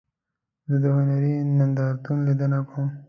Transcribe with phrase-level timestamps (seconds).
[0.69, 2.87] زه د هنري نندارتون لیدنه کوم.